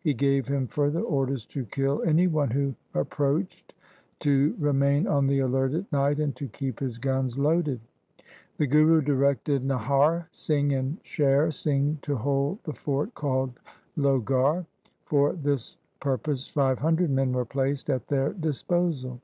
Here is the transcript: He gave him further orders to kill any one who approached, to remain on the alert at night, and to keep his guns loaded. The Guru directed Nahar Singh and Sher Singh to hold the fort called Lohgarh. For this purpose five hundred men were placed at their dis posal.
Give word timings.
He 0.00 0.14
gave 0.14 0.48
him 0.48 0.66
further 0.66 1.02
orders 1.02 1.44
to 1.48 1.66
kill 1.66 2.02
any 2.06 2.26
one 2.26 2.48
who 2.50 2.74
approached, 2.94 3.74
to 4.20 4.56
remain 4.58 5.06
on 5.06 5.26
the 5.26 5.40
alert 5.40 5.74
at 5.74 5.92
night, 5.92 6.18
and 6.20 6.34
to 6.36 6.48
keep 6.48 6.80
his 6.80 6.96
guns 6.96 7.36
loaded. 7.38 7.80
The 8.56 8.66
Guru 8.66 9.02
directed 9.02 9.62
Nahar 9.62 10.24
Singh 10.32 10.72
and 10.72 10.96
Sher 11.02 11.50
Singh 11.50 11.98
to 12.00 12.16
hold 12.16 12.64
the 12.64 12.72
fort 12.72 13.14
called 13.14 13.60
Lohgarh. 13.98 14.64
For 15.04 15.34
this 15.34 15.76
purpose 16.00 16.48
five 16.48 16.78
hundred 16.78 17.10
men 17.10 17.32
were 17.34 17.44
placed 17.44 17.90
at 17.90 18.08
their 18.08 18.32
dis 18.32 18.62
posal. 18.62 19.18